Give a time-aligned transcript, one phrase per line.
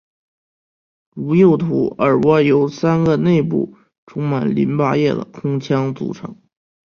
[1.13, 3.75] 如右图耳蜗由三个内部
[4.07, 6.35] 充满淋巴液的空腔组成。